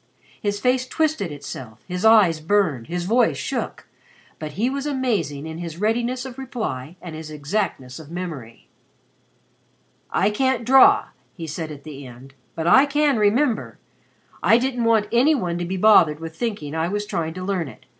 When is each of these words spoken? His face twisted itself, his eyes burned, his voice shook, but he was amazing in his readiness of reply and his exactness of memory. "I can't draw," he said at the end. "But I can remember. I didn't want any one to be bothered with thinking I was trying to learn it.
His 0.41 0.59
face 0.59 0.87
twisted 0.87 1.31
itself, 1.31 1.83
his 1.87 2.03
eyes 2.03 2.39
burned, 2.39 2.87
his 2.87 3.03
voice 3.03 3.37
shook, 3.37 3.87
but 4.39 4.53
he 4.53 4.67
was 4.67 4.87
amazing 4.87 5.45
in 5.45 5.59
his 5.59 5.77
readiness 5.77 6.25
of 6.25 6.39
reply 6.39 6.95
and 7.03 7.13
his 7.15 7.29
exactness 7.29 7.99
of 7.99 8.09
memory. 8.09 8.67
"I 10.09 10.31
can't 10.31 10.65
draw," 10.65 11.09
he 11.35 11.45
said 11.45 11.71
at 11.71 11.83
the 11.83 12.07
end. 12.07 12.33
"But 12.55 12.65
I 12.65 12.87
can 12.87 13.19
remember. 13.19 13.77
I 14.41 14.57
didn't 14.57 14.85
want 14.85 15.05
any 15.11 15.35
one 15.35 15.59
to 15.59 15.65
be 15.65 15.77
bothered 15.77 16.19
with 16.19 16.35
thinking 16.35 16.73
I 16.73 16.87
was 16.87 17.05
trying 17.05 17.35
to 17.35 17.43
learn 17.43 17.67
it. 17.67 17.85